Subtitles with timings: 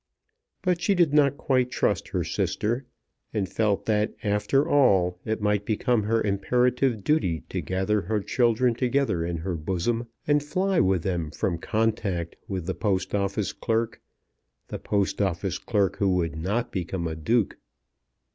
[0.63, 2.85] But she did not quite trust her sister,
[3.35, 8.73] and felt that after all it might become her imperative duty to gather her children
[8.73, 14.01] together in her bosom, and fly with them from contact with the Post Office clerk,
[14.69, 17.57] the Post Office clerk who would not become a Duke.